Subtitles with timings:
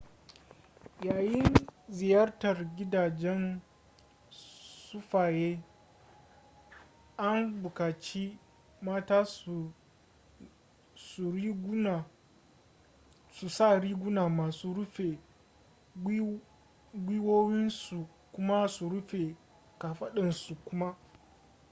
[1.07, 1.55] yayin
[1.89, 3.61] ziyartar gidajen
[4.29, 5.59] sufaye
[7.17, 8.39] an buƙaci
[8.81, 9.73] mata su
[13.49, 15.19] sa riguna masu rufe
[16.93, 19.35] gwiwowinsu kuma su rufe
[19.79, 20.97] ƙafadunsu kuma